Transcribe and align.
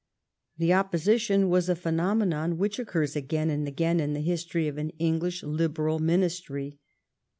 The 0.57 0.73
opposition 0.73 1.47
was 1.47 1.69
a 1.69 1.75
phenomenon 1.75 2.57
which 2.57 2.79
occurs 2.79 3.15
again 3.15 3.51
and 3.51 3.67
again 3.67 3.99
in 3.99 4.13
the 4.13 4.21
history 4.21 4.67
of 4.67 4.79
an 4.79 4.93
Eng 4.99 5.19
lish 5.19 5.43
Liberal 5.43 5.99
Ministry. 5.99 6.79